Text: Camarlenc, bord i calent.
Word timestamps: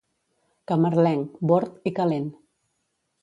Camarlenc, 0.71 1.37
bord 1.51 1.87
i 1.91 1.95
calent. 1.99 2.27